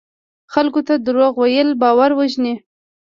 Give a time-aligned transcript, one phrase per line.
[0.53, 2.53] خلکو ته دروغ ویل باور وژني.